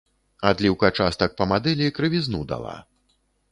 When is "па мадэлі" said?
1.43-1.93